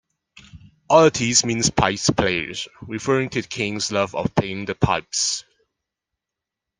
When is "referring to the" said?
2.81-3.47